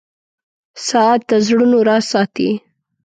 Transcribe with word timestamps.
•ساعت 0.87 1.21
د 1.29 1.31
زړونو 1.47 1.77
راز 1.87 2.03
ساتي. 2.11 2.49